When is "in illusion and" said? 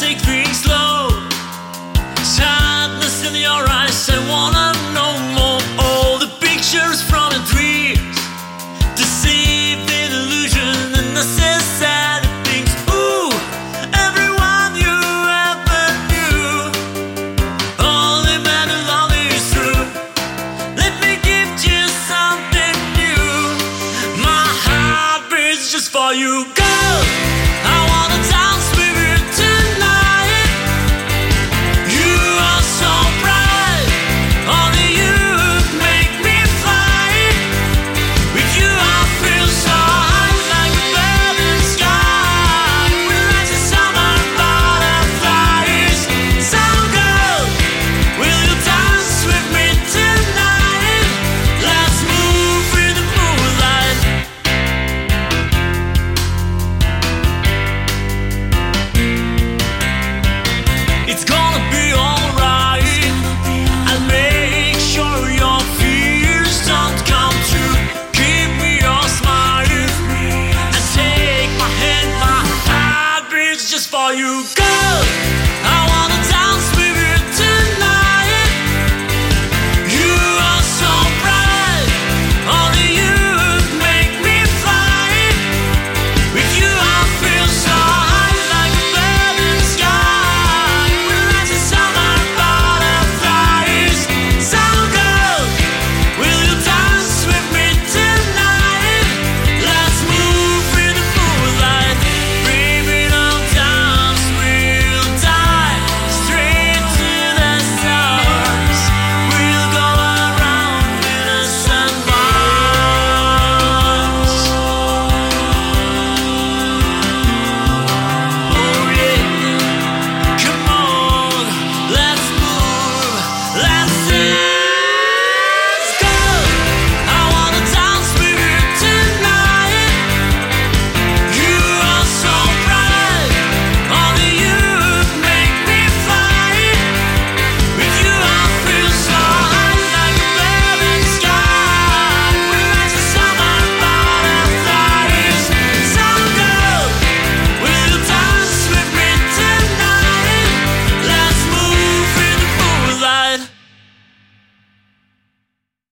9.90-11.18